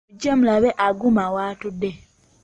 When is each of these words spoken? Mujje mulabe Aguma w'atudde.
Mujje 0.09 0.31
mulabe 0.39 0.69
Aguma 0.87 1.23
w'atudde. 1.35 1.89